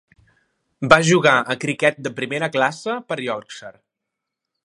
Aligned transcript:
Va 0.93 0.97
jugar 1.09 1.33
a 1.53 1.57
criquet 1.65 2.01
de 2.07 2.13
primera 2.21 2.51
classe 2.57 2.97
per 3.13 3.21
Yorkshire. 3.29 3.77